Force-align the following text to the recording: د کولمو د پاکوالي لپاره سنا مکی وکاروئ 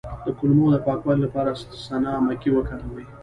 د 0.25 0.27
کولمو 0.37 0.67
د 0.73 0.77
پاکوالي 0.85 1.21
لپاره 1.25 1.49
سنا 1.85 2.13
مکی 2.25 2.49
وکاروئ 2.53 3.05